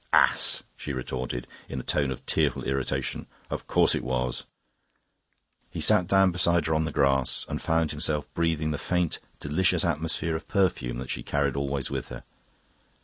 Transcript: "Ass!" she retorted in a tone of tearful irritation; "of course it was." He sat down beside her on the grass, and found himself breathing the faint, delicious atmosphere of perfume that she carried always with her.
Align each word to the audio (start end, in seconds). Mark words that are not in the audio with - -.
"Ass!" 0.13 0.63
she 0.75 0.93
retorted 0.93 1.45
in 1.69 1.79
a 1.79 1.83
tone 1.83 2.09
of 2.09 2.25
tearful 2.25 2.63
irritation; 2.63 3.27
"of 3.51 3.67
course 3.67 3.93
it 3.93 4.03
was." 4.03 4.45
He 5.69 5.79
sat 5.79 6.07
down 6.07 6.31
beside 6.31 6.65
her 6.65 6.73
on 6.73 6.85
the 6.85 6.91
grass, 6.91 7.45
and 7.47 7.61
found 7.61 7.91
himself 7.91 8.25
breathing 8.33 8.71
the 8.71 8.79
faint, 8.79 9.19
delicious 9.39 9.85
atmosphere 9.85 10.35
of 10.35 10.47
perfume 10.47 10.97
that 10.97 11.11
she 11.11 11.21
carried 11.21 11.55
always 11.55 11.91
with 11.91 12.07
her. 12.07 12.23